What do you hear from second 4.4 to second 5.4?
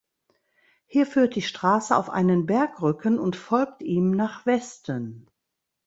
Westen.